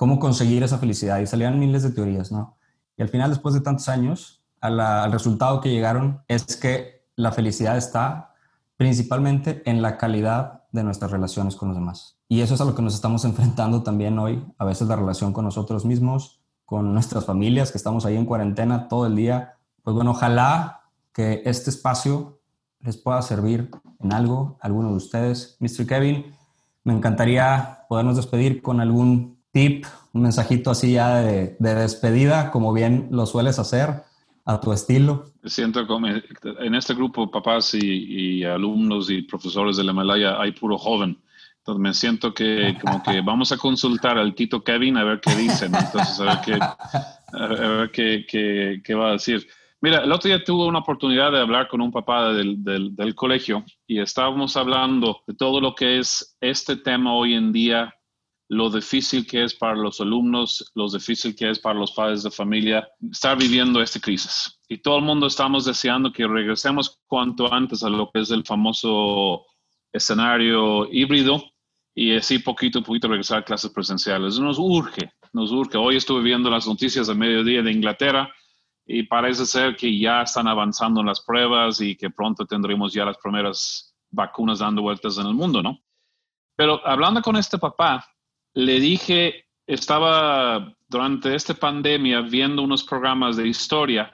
cómo 0.01 0.19
conseguir 0.19 0.63
esa 0.63 0.79
felicidad 0.79 1.19
y 1.19 1.27
salían 1.27 1.59
miles 1.59 1.83
de 1.83 1.91
teorías, 1.91 2.33
¿no? 2.33 2.57
Y 2.97 3.03
al 3.03 3.11
final, 3.11 3.29
después 3.29 3.55
de 3.55 3.61
tantos 3.61 3.87
años, 3.91 4.43
al 4.63 5.13
resultado 5.13 5.61
que 5.61 5.69
llegaron 5.69 6.23
es 6.27 6.57
que 6.57 7.05
la 7.17 7.33
felicidad 7.33 7.77
está 7.77 8.33
principalmente 8.79 9.63
en 9.67 9.83
la 9.83 9.99
calidad 9.99 10.63
de 10.73 10.85
nuestras 10.85 11.11
relaciones 11.11 11.55
con 11.55 11.69
los 11.69 11.77
demás. 11.77 12.17
Y 12.29 12.41
eso 12.41 12.55
es 12.55 12.63
a 12.63 12.65
lo 12.65 12.75
que 12.75 12.81
nos 12.81 12.95
estamos 12.95 13.27
enfrentando 13.27 13.83
también 13.83 14.19
hoy, 14.19 14.43
a 14.57 14.65
veces 14.65 14.89
la 14.89 14.97
relación 14.97 15.35
con 15.35 15.45
nosotros 15.45 15.85
mismos, 15.85 16.40
con 16.71 16.95
nuestras 16.95 17.27
familias, 17.27 17.73
que 17.73 17.79
estamos 17.79 18.07
ahí 18.07 18.17
en 18.17 18.25
cuarentena 18.25 18.87
todo 18.87 19.05
el 19.05 19.17
día. 19.17 19.55
Pues 19.83 19.93
bueno, 19.93 20.13
ojalá 20.13 20.83
que 21.13 21.43
este 21.45 21.69
espacio 21.69 22.39
les 22.79 22.97
pueda 22.97 23.21
servir 23.23 23.73
en 23.99 24.13
algo, 24.13 24.57
alguno 24.61 24.91
de 24.91 24.95
ustedes. 24.95 25.57
Mr. 25.59 25.85
Kevin, 25.85 26.27
me 26.85 26.93
encantaría 26.93 27.81
podernos 27.89 28.15
despedir 28.15 28.63
con 28.63 28.81
algún 28.81 29.41
tip, 29.51 29.85
un 30.13 30.23
mensajito 30.23 30.71
así 30.71 30.93
ya 30.93 31.17
de, 31.17 31.57
despedida, 31.59 32.53
como 32.53 32.73
bien 32.73 33.09
lo 33.11 33.27
sueles 33.27 33.59
hacer, 33.59 34.05
a 34.45 34.61
tu 34.61 34.73
estilo? 34.73 35.25
Siento 35.43 35.89
como 35.89 36.07
en 36.07 36.75
este 36.77 36.95
grupo, 36.95 37.29
papás 37.33 37.75
y, 37.75 38.45
alumnos 38.45 39.11
y 39.11 39.23
profesores 39.23 39.77
de 39.77 39.83
la 39.83 39.93
Malaya, 39.93 40.41
hay 40.41 40.53
puro 40.53 40.79
joven. 40.79 41.19
Entonces 41.61 41.81
me 41.81 41.95
siento 41.95 42.33
que 42.33 42.77
como 42.81 43.03
que 43.03 43.21
vamos 43.21 43.53
a 43.53 43.59
consultar 43.59 44.17
al 44.17 44.35
Tito 44.35 44.65
Kevin 44.65 44.97
a 44.97 45.05
ver 45.05 45.21
qué 45.21 45.35
dicen. 45.35 45.75
Entonces 45.75 46.19
a 46.21 46.25
ver 46.25 46.39
qué, 46.45 46.59
a 46.59 47.47
ver 47.47 47.91
qué, 47.91 48.25
qué, 48.27 48.81
qué, 48.83 48.95
va 48.95 49.09
a 49.09 49.13
decir. 49.13 49.47
Mira, 49.83 49.99
el 49.99 50.13
otro 50.13 50.29
día 50.29 50.43
tuve 50.43 50.67
una 50.67 50.79
oportunidad 50.79 51.33
de 51.33 51.41
hablar 51.41 51.69
con 51.69 51.83
un 51.83 51.91
papá 51.91 52.33
del, 52.33 52.65
del, 52.65 52.97
del, 52.97 53.15
colegio 53.15 53.65
y 53.87 54.01
estábamos 54.01 54.57
hablando 54.57 55.23
de 55.27 55.35
todo 55.35 55.61
lo 55.61 55.75
que 55.75 55.99
es 55.99 56.37
este 56.41 56.77
tema 56.77 57.15
hoy 57.15 57.35
en 57.35 57.53
día, 57.53 57.95
lo 58.49 58.71
difícil 58.71 59.27
que 59.27 59.45
es 59.45 59.55
para 59.55 59.77
los 59.77 60.01
alumnos, 60.01 60.71
lo 60.75 60.89
difícil 60.89 61.37
que 61.37 61.51
es 61.51 61.59
para 61.59 61.79
los 61.79 61.93
padres 61.93 62.23
de 62.23 62.31
familia 62.31 62.89
estar 63.11 63.39
viviendo 63.39 63.83
esta 63.83 64.01
crisis. 64.01 64.59
Y 64.69 64.79
todo 64.79 64.99
el 64.99 65.05
mundo 65.05 65.27
estamos 65.27 65.67
deseando 65.67 66.11
que 66.11 66.27
regresemos 66.27 67.01
cuanto 67.07 67.53
antes 67.53 67.83
a 67.83 67.91
lo 67.91 68.11
que 68.11 68.21
es 68.21 68.31
el 68.31 68.45
famoso 68.45 69.47
escenario 69.93 70.87
híbrido 70.93 71.43
y 71.95 72.17
así 72.17 72.39
poquito 72.39 72.81
a 72.81 72.83
poquito 72.83 73.09
regresar 73.09 73.39
a 73.39 73.45
clases 73.45 73.71
presenciales. 73.71 74.39
Nos 74.39 74.59
urge, 74.59 75.13
nos 75.33 75.51
urge. 75.51 75.77
Hoy 75.77 75.97
estuve 75.97 76.23
viendo 76.23 76.51
las 76.51 76.67
noticias 76.67 77.07
de 77.07 77.15
mediodía 77.15 77.63
de 77.63 77.73
Inglaterra 77.73 78.33
y 78.87 79.05
parece 79.05 79.47
ser 79.47 79.77
que 79.77 79.99
ya 79.99 80.23
están 80.23 80.49
avanzando 80.49 81.01
en 81.01 81.07
las 81.07 81.21
pruebas 81.21 81.81
y 81.81 81.97
que 81.97 82.11
pronto 82.11 82.47
tendremos 82.47 82.93
ya 82.93 83.05
las 83.05 83.19
primeras 83.19 83.95
vacunas 84.11 84.59
dando 84.59 84.83
vueltas 84.83 85.19
en 85.19 85.27
el 85.27 85.35
mundo, 85.35 85.63
¿no? 85.63 85.79
Pero 86.57 86.87
hablando 86.87 87.23
con 87.23 87.37
este 87.37 87.59
papá, 87.59 88.05
le 88.55 88.81
dije, 88.81 89.47
estaba 89.67 90.75
durante 90.89 91.35
esta 91.35 91.55
pandemia 91.55 92.21
viendo 92.23 92.63
unos 92.63 92.83
programas 92.83 93.37
de 93.37 93.49
historia 93.49 94.13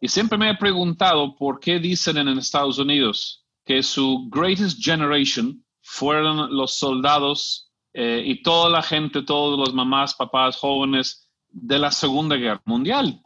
y 0.00 0.08
siempre 0.08 0.36
me 0.36 0.50
he 0.50 0.56
preguntado 0.56 1.34
por 1.36 1.58
qué 1.58 1.78
dicen 1.78 2.18
en 2.18 2.28
Estados 2.38 2.78
Unidos 2.78 3.41
que 3.64 3.82
su 3.82 4.28
greatest 4.30 4.82
generation 4.82 5.64
fueron 5.82 6.54
los 6.54 6.74
soldados 6.74 7.72
eh, 7.94 8.22
y 8.24 8.42
toda 8.42 8.70
la 8.70 8.82
gente, 8.82 9.22
todos 9.22 9.58
los 9.58 9.74
mamás, 9.74 10.14
papás, 10.14 10.56
jóvenes 10.56 11.28
de 11.48 11.78
la 11.78 11.90
Segunda 11.90 12.36
Guerra 12.36 12.62
Mundial. 12.64 13.22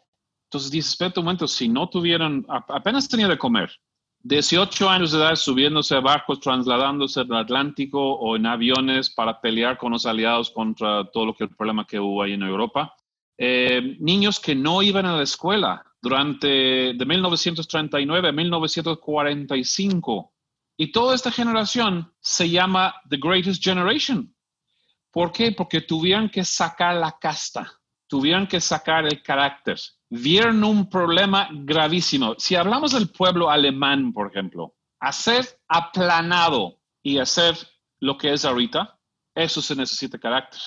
Entonces 0.46 0.70
dices, 0.70 0.92
espera 0.92 1.12
un 1.16 1.24
momento, 1.24 1.48
si 1.48 1.68
no 1.68 1.88
tuvieran, 1.88 2.44
apenas 2.48 3.08
tenía 3.08 3.28
de 3.28 3.38
comer, 3.38 3.70
18 4.22 4.88
años 4.88 5.12
de 5.12 5.18
edad 5.18 5.36
subiéndose 5.36 5.94
a 5.94 6.00
barcos, 6.00 6.40
trasladándose 6.40 7.20
al 7.20 7.32
Atlántico 7.36 8.00
o 8.00 8.34
en 8.34 8.46
aviones 8.46 9.08
para 9.08 9.40
pelear 9.40 9.78
con 9.78 9.92
los 9.92 10.04
aliados 10.04 10.50
contra 10.50 11.04
todo 11.12 11.26
lo 11.26 11.34
que 11.34 11.44
el 11.44 11.54
problema 11.54 11.86
que 11.86 12.00
hubo 12.00 12.22
ahí 12.22 12.32
en 12.32 12.42
Europa. 12.42 12.94
Eh, 13.38 13.96
niños 14.00 14.40
que 14.40 14.54
no 14.54 14.82
iban 14.82 15.06
a 15.06 15.16
la 15.16 15.22
escuela, 15.22 15.84
durante 16.00 16.94
de 16.94 17.06
1939 17.06 18.28
a 18.28 18.32
1945. 18.32 20.32
Y 20.78 20.92
toda 20.92 21.14
esta 21.14 21.30
generación 21.30 22.12
se 22.20 22.50
llama 22.50 22.94
The 23.08 23.16
Greatest 23.16 23.62
Generation. 23.62 24.34
¿Por 25.10 25.32
qué? 25.32 25.52
Porque 25.52 25.80
tuvieron 25.80 26.28
que 26.28 26.44
sacar 26.44 26.96
la 26.96 27.16
casta, 27.18 27.72
tuvieron 28.06 28.46
que 28.46 28.60
sacar 28.60 29.06
el 29.06 29.22
carácter, 29.22 29.78
vieron 30.10 30.62
un 30.62 30.90
problema 30.90 31.48
gravísimo. 31.50 32.34
Si 32.38 32.54
hablamos 32.54 32.92
del 32.92 33.08
pueblo 33.08 33.50
alemán, 33.50 34.12
por 34.12 34.30
ejemplo, 34.30 34.74
hacer 35.00 35.46
aplanado 35.68 36.78
y 37.02 37.18
hacer 37.18 37.56
lo 38.00 38.18
que 38.18 38.34
es 38.34 38.44
ahorita, 38.44 38.98
eso 39.34 39.62
se 39.62 39.74
necesita 39.74 40.18
carácter. 40.18 40.60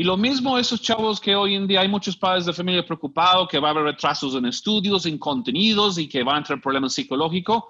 Y 0.00 0.04
lo 0.04 0.16
mismo 0.16 0.56
esos 0.56 0.80
chavos 0.80 1.20
que 1.20 1.34
hoy 1.34 1.56
en 1.56 1.66
día 1.66 1.80
hay 1.80 1.88
muchos 1.88 2.16
padres 2.16 2.46
de 2.46 2.52
familia 2.52 2.86
preocupados 2.86 3.48
que 3.48 3.58
va 3.58 3.66
a 3.66 3.70
haber 3.72 3.82
retrasos 3.82 4.32
en 4.36 4.46
estudios, 4.46 5.06
en 5.06 5.18
contenidos 5.18 5.98
y 5.98 6.08
que 6.08 6.22
va 6.22 6.36
a 6.36 6.38
entrar 6.38 6.60
problemas 6.60 6.94
psicológicos. 6.94 7.64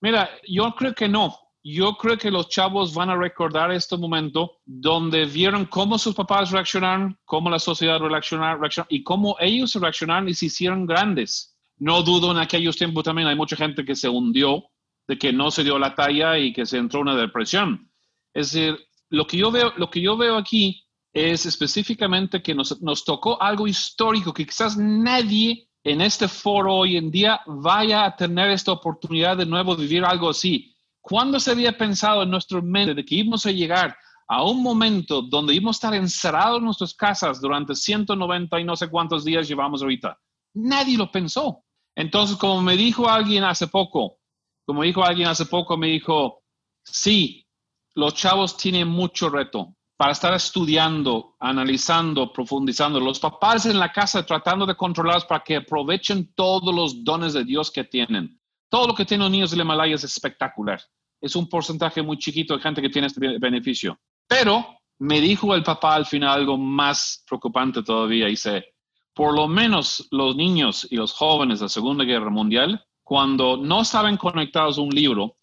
Mira, 0.00 0.30
yo 0.46 0.72
creo 0.76 0.94
que 0.94 1.08
no. 1.08 1.36
Yo 1.64 1.96
creo 1.96 2.16
que 2.16 2.30
los 2.30 2.48
chavos 2.48 2.94
van 2.94 3.10
a 3.10 3.16
recordar 3.16 3.72
este 3.72 3.96
momento 3.96 4.58
donde 4.64 5.24
vieron 5.24 5.64
cómo 5.64 5.98
sus 5.98 6.14
papás 6.14 6.52
reaccionaron, 6.52 7.18
cómo 7.24 7.50
la 7.50 7.58
sociedad 7.58 7.98
reaccionó, 7.98 8.86
y 8.88 9.02
cómo 9.02 9.34
ellos 9.40 9.74
reaccionaron 9.74 10.28
y 10.28 10.34
se 10.34 10.46
hicieron 10.46 10.86
grandes. 10.86 11.56
No 11.78 12.04
dudo 12.04 12.30
en 12.30 12.38
aquellos 12.38 12.76
tiempos 12.76 13.02
también 13.02 13.26
hay 13.26 13.34
mucha 13.34 13.56
gente 13.56 13.84
que 13.84 13.96
se 13.96 14.08
hundió, 14.08 14.66
de 15.08 15.18
que 15.18 15.32
no 15.32 15.50
se 15.50 15.64
dio 15.64 15.80
la 15.80 15.96
talla 15.96 16.38
y 16.38 16.52
que 16.52 16.64
se 16.64 16.78
entró 16.78 17.00
en 17.00 17.08
una 17.08 17.16
depresión. 17.16 17.90
Es 18.32 18.52
decir, 18.52 18.78
lo 19.08 19.26
que 19.26 19.36
yo 19.36 19.50
veo, 19.50 19.72
lo 19.76 19.90
que 19.90 20.00
yo 20.00 20.16
veo 20.16 20.36
aquí 20.36 20.81
es 21.12 21.46
específicamente 21.46 22.42
que 22.42 22.54
nos, 22.54 22.80
nos 22.80 23.04
tocó 23.04 23.40
algo 23.40 23.66
histórico 23.66 24.32
que 24.32 24.46
quizás 24.46 24.76
nadie 24.76 25.68
en 25.84 26.00
este 26.00 26.28
foro 26.28 26.74
hoy 26.74 26.96
en 26.96 27.10
día 27.10 27.40
vaya 27.46 28.04
a 28.04 28.16
tener 28.16 28.50
esta 28.50 28.72
oportunidad 28.72 29.36
de 29.36 29.46
nuevo 29.46 29.76
vivir 29.76 30.04
algo 30.04 30.30
así. 30.30 30.74
¿Cuándo 31.00 31.40
se 31.40 31.50
había 31.50 31.76
pensado 31.76 32.22
en 32.22 32.30
nuestro 32.30 32.62
mente 32.62 32.94
de 32.94 33.04
que 33.04 33.16
íbamos 33.16 33.44
a 33.44 33.50
llegar 33.50 33.96
a 34.28 34.44
un 34.44 34.62
momento 34.62 35.22
donde 35.22 35.54
íbamos 35.54 35.76
a 35.76 35.78
estar 35.78 35.94
encerrados 35.94 36.58
en 36.58 36.64
nuestras 36.64 36.94
casas 36.94 37.40
durante 37.40 37.74
190 37.74 38.60
y 38.60 38.64
no 38.64 38.76
sé 38.76 38.88
cuántos 38.88 39.24
días 39.24 39.48
llevamos 39.48 39.82
ahorita? 39.82 40.18
Nadie 40.54 40.96
lo 40.96 41.10
pensó. 41.10 41.64
Entonces, 41.94 42.36
como 42.36 42.62
me 42.62 42.76
dijo 42.76 43.08
alguien 43.08 43.44
hace 43.44 43.66
poco, 43.66 44.18
como 44.64 44.84
dijo 44.84 45.04
alguien 45.04 45.28
hace 45.28 45.46
poco, 45.46 45.76
me 45.76 45.88
dijo, 45.88 46.42
sí, 46.84 47.46
los 47.94 48.14
chavos 48.14 48.56
tienen 48.56 48.88
mucho 48.88 49.28
reto, 49.28 49.74
para 50.02 50.14
estar 50.14 50.34
estudiando, 50.34 51.36
analizando, 51.38 52.32
profundizando. 52.32 52.98
Los 52.98 53.20
papás 53.20 53.66
en 53.66 53.78
la 53.78 53.92
casa 53.92 54.26
tratando 54.26 54.66
de 54.66 54.74
controlarlos 54.74 55.26
para 55.26 55.44
que 55.44 55.54
aprovechen 55.54 56.34
todos 56.34 56.74
los 56.74 57.04
dones 57.04 57.34
de 57.34 57.44
Dios 57.44 57.70
que 57.70 57.84
tienen. 57.84 58.36
Todo 58.68 58.88
lo 58.88 58.94
que 58.96 59.04
tienen 59.04 59.26
los 59.26 59.30
niños 59.30 59.52
del 59.52 59.60
Himalaya 59.60 59.94
es 59.94 60.02
espectacular. 60.02 60.82
Es 61.20 61.36
un 61.36 61.48
porcentaje 61.48 62.02
muy 62.02 62.18
chiquito 62.18 62.56
de 62.56 62.62
gente 62.64 62.82
que 62.82 62.88
tiene 62.88 63.06
este 63.06 63.38
beneficio. 63.38 63.96
Pero 64.26 64.76
me 64.98 65.20
dijo 65.20 65.54
el 65.54 65.62
papá 65.62 65.94
al 65.94 66.06
final 66.06 66.40
algo 66.40 66.58
más 66.58 67.22
preocupante 67.24 67.84
todavía. 67.84 68.26
Dice, 68.26 68.74
por 69.14 69.32
lo 69.32 69.46
menos 69.46 70.08
los 70.10 70.34
niños 70.34 70.84
y 70.90 70.96
los 70.96 71.12
jóvenes 71.12 71.60
de 71.60 71.66
la 71.66 71.68
Segunda 71.68 72.02
Guerra 72.02 72.28
Mundial, 72.28 72.84
cuando 73.04 73.56
no 73.56 73.82
estaban 73.82 74.16
conectados 74.16 74.78
a 74.78 74.80
un 74.80 74.90
libro, 74.90 75.36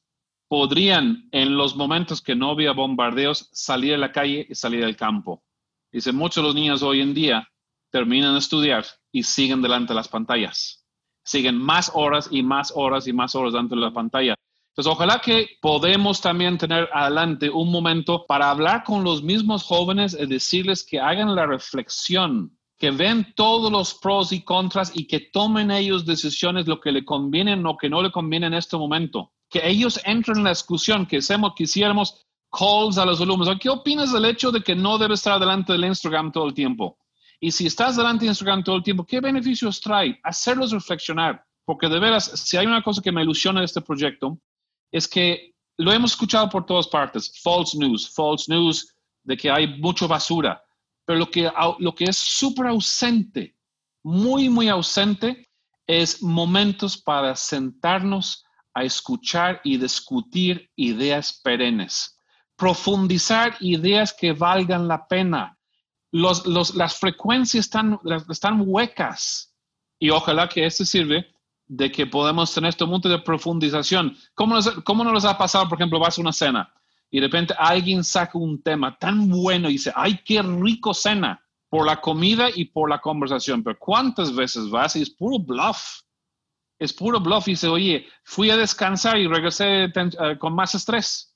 podrían 0.50 1.30
en 1.32 1.56
los 1.56 1.76
momentos 1.76 2.22
que 2.22 2.36
no 2.36 2.50
había 2.50 2.74
bombardeos 2.74 3.50
salir 3.54 3.94
a 3.94 3.98
la 3.98 4.12
calle 4.12 4.48
y 4.50 4.56
salir 4.56 4.84
al 4.84 4.98
campo. 4.98 5.44
Dice, 5.92 6.12
muchos 6.12 6.44
de 6.44 6.48
los 6.48 6.56
niños 6.56 6.82
hoy 6.82 7.02
en 7.02 7.14
día 7.14 7.48
terminan 7.92 8.34
de 8.34 8.40
estudiar 8.40 8.84
y 9.12 9.24
siguen 9.24 9.62
delante 9.62 9.94
de 9.94 9.96
las 9.96 10.08
pantallas. 10.08 10.84
Siguen 11.24 11.56
más 11.56 11.92
horas 11.94 12.30
y 12.32 12.42
más 12.42 12.74
horas 12.76 13.08
y 13.08 13.14
más 13.14 13.36
horas 13.36 13.54
delante 13.54 13.76
de 13.76 13.82
la 13.82 13.94
pantalla. 13.94 14.36
Entonces, 14.70 14.92
ojalá 14.92 15.20
que 15.20 15.48
podemos 15.62 16.20
también 16.20 16.58
tener 16.58 16.90
adelante 16.94 17.50
un 17.50 17.72
momento 17.72 18.26
para 18.26 18.50
hablar 18.50 18.84
con 18.84 19.04
los 19.04 19.22
mismos 19.22 19.64
jóvenes 19.64 20.18
y 20.20 20.26
decirles 20.26 20.84
que 20.84 21.00
hagan 21.00 21.36
la 21.36 21.46
reflexión, 21.46 22.58
que 22.78 22.90
ven 22.90 23.34
todos 23.36 23.72
los 23.72 23.94
pros 23.94 24.32
y 24.32 24.42
contras 24.42 24.92
y 24.96 25.06
que 25.06 25.20
tomen 25.20 25.70
ellos 25.70 26.06
decisiones 26.06 26.68
lo 26.68 26.80
que 26.80 26.92
le 26.92 27.06
conviene 27.06 27.56
lo 27.56 27.78
que 27.78 27.90
no 27.90 28.02
le 28.02 28.12
conviene 28.12 28.48
en 28.48 28.54
este 28.54 28.78
momento 28.78 29.32
que 29.50 29.68
ellos 29.68 30.00
entren 30.06 30.38
en 30.38 30.44
la 30.46 30.52
discusión, 30.52 31.06
que 31.06 31.18
hacemos, 31.18 31.54
quisiéramos 31.56 32.26
calls 32.52 32.98
a 32.98 33.06
los 33.06 33.22
alumnos. 33.22 33.50
¿Qué 33.60 33.70
opinas 33.70 34.12
del 34.12 34.26
hecho 34.26 34.52
de 34.52 34.62
que 34.62 34.76
no 34.76 34.98
debe 34.98 35.16
estar 35.16 35.40
delante 35.40 35.74
del 35.74 35.86
Instagram 35.86 36.32
todo 36.32 36.48
el 36.48 36.54
tiempo? 36.54 36.98
Y 37.40 37.52
si 37.52 37.68
estás 37.68 37.96
delante 37.96 38.26
de 38.26 38.30
Instagram 38.30 38.64
todo 38.64 38.76
el 38.76 38.84
tiempo, 38.84 39.06
¿qué 39.06 39.20
beneficios 39.20 39.80
trae? 39.80 40.20
Hacerlos 40.24 40.72
reflexionar. 40.72 41.44
Porque 41.66 41.88
de 41.88 42.00
veras, 42.00 42.26
si 42.26 42.58
hay 42.58 42.66
una 42.66 42.82
cosa 42.82 43.02
que 43.02 43.12
me 43.12 43.22
ilusiona 43.22 43.60
de 43.60 43.66
este 43.66 43.82
proyecto, 43.82 44.40
es 44.92 45.08
que 45.08 45.54
lo 45.78 45.92
hemos 45.92 46.12
escuchado 46.12 46.50
por 46.50 46.66
todas 46.66 46.88
partes. 46.88 47.32
False 47.42 47.78
news, 47.78 48.10
false 48.14 48.52
news, 48.52 48.94
de 49.24 49.38
que 49.38 49.50
hay 49.50 49.80
mucha 49.80 50.08
basura. 50.08 50.62
Pero 51.06 51.20
lo 51.20 51.32
que, 51.32 51.50
lo 51.80 51.96
que 51.96 52.06
es 52.06 52.18
súper 52.18 52.68
ausente, 52.68 53.56
muy, 54.04 54.50
muy 54.50 54.68
ausente, 54.68 55.48
es 55.88 56.22
momentos 56.22 56.98
para 56.98 57.36
sentarnos 57.36 58.44
a 58.80 58.84
escuchar 58.84 59.62
y 59.64 59.78
discutir 59.78 60.70
ideas 60.76 61.40
perennes, 61.44 62.18
profundizar 62.56 63.56
ideas 63.60 64.14
que 64.14 64.34
valgan 64.34 64.88
la 64.88 65.08
pena. 65.08 65.58
Los, 66.12 66.46
las 66.46 66.98
frecuencias 66.98 67.66
están, 67.66 68.00
están 68.30 68.64
huecas 68.66 69.56
y 70.00 70.10
ojalá 70.10 70.50
que 70.50 70.66
esto 70.66 70.84
sirve 70.84 71.28
de 71.68 71.92
que 71.92 72.08
podemos 72.08 72.52
tener 72.54 72.70
este 72.70 72.86
momento 72.86 73.10
de 73.10 73.20
profundización. 73.20 74.18
¿Cómo, 74.34 74.56
nos, 74.56 74.70
¿Cómo 74.84 75.04
no 75.04 75.12
nos 75.12 75.26
ha 75.26 75.38
pasado, 75.38 75.70
por 75.70 75.78
ejemplo, 75.78 76.00
vas 76.00 76.18
a 76.18 76.22
una 76.22 76.34
cena 76.34 76.74
y 77.12 77.20
de 77.20 77.28
repente 77.28 77.54
alguien 77.58 78.04
saca 78.04 78.38
un 78.38 78.62
tema 78.62 78.98
tan 78.98 79.30
bueno 79.30 79.70
y 79.70 79.74
dice, 79.74 79.92
ay, 79.96 80.20
qué 80.24 80.42
rico 80.42 80.94
cena 80.94 81.44
por 81.70 81.86
la 81.86 82.02
comida 82.02 82.50
y 82.54 82.66
por 82.66 82.90
la 82.90 83.00
conversación, 83.00 83.64
pero 83.64 83.78
¿cuántas 83.78 84.34
veces 84.34 84.70
vas 84.70 84.96
y 84.96 85.04
es 85.04 85.10
puro 85.10 85.40
bluff? 85.40 86.02
Es 86.80 86.94
puro 86.94 87.20
bluff 87.20 87.48
y 87.48 87.52
dice, 87.52 87.68
oye, 87.68 88.08
fui 88.24 88.50
a 88.50 88.58
descansar 88.58 89.18
y 89.20 89.28
regresé 89.28 89.84
eh, 89.84 90.38
con 90.40 90.56
más 90.56 90.74
estrés. 90.74 91.36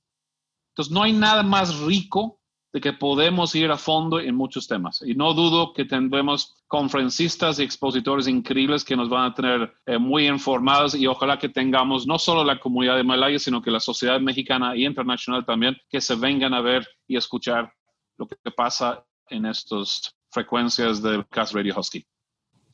Entonces, 0.71 0.91
no 0.91 1.03
hay 1.03 1.13
nada 1.13 1.43
más 1.43 1.79
rico 1.81 2.39
de 2.71 2.81
que 2.81 2.93
podemos 2.93 3.53
ir 3.53 3.69
a 3.69 3.77
fondo 3.77 4.19
en 4.19 4.35
muchos 4.35 4.67
temas. 4.67 5.03
Y 5.05 5.13
no 5.13 5.33
dudo 5.33 5.73
que 5.73 5.85
tendremos 5.85 6.55
conferencistas 6.67 7.59
y 7.59 7.63
expositores 7.63 8.27
increíbles 8.27 8.83
que 8.83 8.95
nos 8.95 9.09
van 9.09 9.25
a 9.25 9.33
tener 9.35 9.73
eh, 9.85 9.99
muy 9.99 10.27
informados 10.27 10.95
y 10.95 11.05
ojalá 11.05 11.37
que 11.37 11.49
tengamos 11.49 12.07
no 12.07 12.17
solo 12.17 12.43
la 12.43 12.59
comunidad 12.59 12.95
de 12.95 13.03
Malaya, 13.03 13.37
sino 13.37 13.61
que 13.61 13.69
la 13.69 13.79
sociedad 13.79 14.19
mexicana 14.19 14.75
y 14.75 14.87
internacional 14.87 15.45
también, 15.45 15.77
que 15.87 16.01
se 16.01 16.15
vengan 16.15 16.55
a 16.55 16.61
ver 16.61 16.87
y 17.07 17.15
escuchar 17.15 17.71
lo 18.17 18.25
que 18.27 18.37
pasa 18.55 19.05
en 19.29 19.45
estas 19.45 20.15
frecuencias 20.31 21.03
de 21.03 21.23
Cast 21.29 21.53
Radio 21.53 21.75
Husky. 21.77 22.03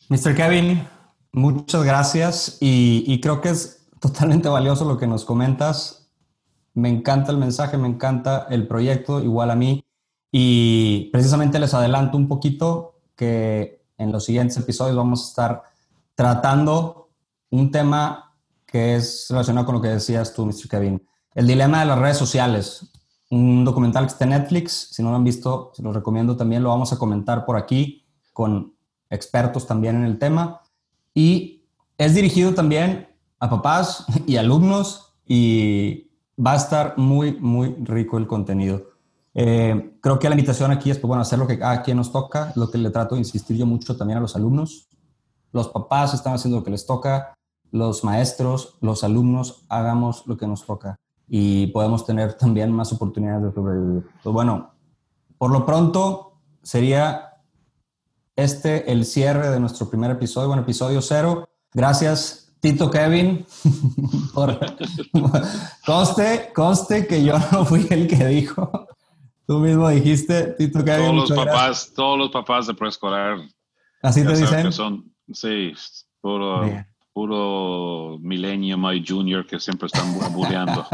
Mr. 0.08 0.34
Kevin, 0.34 0.88
muchas 1.32 1.84
gracias 1.84 2.58
y, 2.60 3.20
creo 3.22 3.42
que 3.42 3.50
es 3.50 3.88
totalmente 4.00 4.50
valioso 4.50 4.86
lo 4.86 4.98
que 4.98 5.08
nos 5.08 5.26
comentas. 5.26 6.10
Me 6.74 6.90
encanta 6.90 7.32
el 7.32 7.38
mensaje, 7.38 7.78
me 7.78 7.88
encanta 7.88 8.48
el 8.50 8.68
proyecto, 8.68 9.22
igual 9.22 9.52
a 9.52 9.56
mí. 9.56 9.84
Y 10.32 11.10
precisamente 11.12 11.60
les 11.60 11.74
adelanto 11.74 12.18
un 12.18 12.28
poquito 12.28 13.00
que 13.16 13.84
en 13.98 14.12
los 14.12 14.26
siguientes 14.26 14.58
episodios 14.58 14.96
vamos 14.96 15.24
a 15.24 15.28
estar 15.30 15.64
tratando 16.16 17.10
un 17.50 17.72
tema 17.72 18.36
que 18.66 18.96
es 18.96 19.28
relacionado 19.30 19.66
con 19.66 19.76
lo 19.76 19.82
que 19.82 19.88
decías 19.90 20.34
tú, 20.34 20.46
Mr. 20.46 20.70
Kevin. 20.70 21.06
El 21.34 21.48
dilema 21.48 21.80
de 21.80 21.86
las 21.88 22.00
redes 22.00 22.18
sociales. 22.18 22.92
Un 23.32 23.66
documental 23.66 24.06
que 24.06 24.12
está 24.12 24.26
en 24.26 24.32
Netflix. 24.32 24.90
Si 24.92 25.04
no 25.04 25.10
lo 25.10 25.16
han 25.16 25.24
visto, 25.24 25.72
se 25.76 25.82
los 25.82 25.94
recomiendo 25.96 26.36
también. 26.36 26.64
Lo 26.64 26.70
vamos 26.70 26.94
a 26.94 26.98
comentar 26.98 27.46
por 27.46 27.58
aquí 27.58 28.06
con 28.34 28.76
expertos 29.10 29.66
también 29.66 29.96
en 29.96 30.04
el 30.04 30.20
tema. 30.20 30.62
Y 31.20 31.66
es 31.98 32.16
dirigido 32.16 32.54
también 32.54 33.10
a 33.42 33.50
papás 33.50 34.06
y 34.26 34.38
alumnos 34.38 35.16
y 35.28 36.10
va 36.38 36.54
a 36.54 36.56
estar 36.56 36.98
muy, 36.98 37.38
muy 37.42 37.76
rico 37.84 38.18
el 38.18 38.26
contenido. 38.26 38.92
Eh, 39.34 39.98
creo 40.00 40.18
que 40.18 40.30
la 40.30 40.36
invitación 40.36 40.72
aquí 40.72 40.90
es, 40.90 40.98
pues, 40.98 41.10
bueno, 41.10 41.24
hacer 41.24 41.38
lo 41.38 41.46
que 41.46 41.60
a 41.62 41.82
quien 41.82 41.98
nos 41.98 42.14
toca, 42.14 42.54
lo 42.56 42.72
que 42.72 42.78
le 42.78 42.90
trato 42.90 43.16
de 43.16 43.20
insistir 43.20 43.58
yo 43.58 43.66
mucho 43.66 43.98
también 43.98 44.20
a 44.20 44.22
los 44.22 44.38
alumnos. 44.38 44.88
Los 45.52 45.68
papás 45.68 46.14
están 46.14 46.36
haciendo 46.36 46.60
lo 46.60 46.64
que 46.64 46.72
les 46.72 46.86
toca, 46.86 47.34
los 47.70 48.06
maestros, 48.06 48.78
los 48.80 49.04
alumnos, 49.04 49.66
hagamos 49.68 50.26
lo 50.26 50.38
que 50.38 50.48
nos 50.48 50.66
toca 50.66 50.96
y 51.28 51.68
podemos 51.68 52.06
tener 52.06 52.36
también 52.36 52.72
más 52.72 52.94
oportunidades 52.94 53.44
de 53.44 53.52
sobrevivir. 53.52 54.08
Pues 54.24 54.34
bueno, 54.34 54.72
por 55.38 55.52
lo 55.52 55.66
pronto 55.66 56.38
sería 56.64 57.29
este 58.44 58.92
el 58.92 59.06
cierre 59.06 59.50
de 59.50 59.60
nuestro 59.60 59.90
primer 59.90 60.12
episodio, 60.12 60.48
bueno, 60.48 60.64
episodio 60.64 61.02
cero. 61.02 61.50
Gracias 61.74 62.50
Tito 62.60 62.92
Kevin, 62.92 63.46
conste, 65.86 66.52
conste 66.54 67.08
que 67.08 67.24
yo 67.24 67.36
no 67.52 67.66
fui 67.66 67.88
el 67.90 68.08
que 68.08 68.26
dijo. 68.26 68.88
Tú 69.48 69.60
mismo 69.60 69.90
dijiste, 69.90 70.56
Tito 70.58 70.84
Kevin. 70.84 71.16
Todos 71.16 71.30
los 71.30 71.46
papás, 71.46 71.94
todos 71.96 72.18
los 72.20 72.30
papás 72.30 72.68
de 72.68 72.74
preescolar. 72.74 73.40
¿Así 74.02 74.24
te 74.24 74.36
dicen? 74.36 74.72
Son, 74.72 75.12
sí, 75.32 75.74
puro, 76.22 76.62
puro 77.14 78.18
Millennium 78.20 78.92
y 78.92 79.06
Junior 79.08 79.48
que 79.48 79.60
siempre 79.60 79.88
están 79.88 80.14
bulleando. 80.34 80.86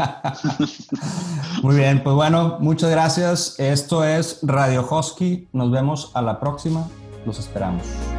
Muy 1.62 1.76
bien, 1.76 2.02
pues 2.02 2.14
bueno, 2.14 2.58
muchas 2.60 2.90
gracias. 2.90 3.58
Esto 3.58 4.04
es 4.04 4.38
Radio 4.42 4.86
Hosky. 4.88 5.48
Nos 5.52 5.70
vemos 5.70 6.12
a 6.14 6.22
la 6.22 6.40
próxima. 6.40 6.88
Los 7.26 7.40
esperamos. 7.40 8.15